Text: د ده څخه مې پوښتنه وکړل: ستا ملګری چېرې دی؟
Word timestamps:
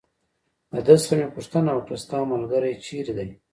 د 0.73 0.75
ده 0.87 0.95
څخه 1.01 1.13
مې 1.17 1.27
پوښتنه 1.35 1.69
وکړل: 1.73 1.97
ستا 2.05 2.19
ملګری 2.31 2.73
چېرې 2.85 3.13
دی؟ 3.17 3.29